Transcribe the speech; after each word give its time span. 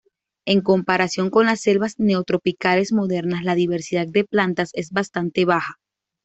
En 0.47 0.61
comparación 0.61 1.29
con 1.29 1.45
las 1.45 1.59
selvas 1.61 1.99
neotropicales 1.99 2.91
modernas, 2.91 3.43
la 3.43 3.53
diversidad 3.53 4.07
de 4.07 4.23
plantas 4.23 4.71
es 4.73 4.89
bastante 4.89 5.45
baja. 5.45 5.75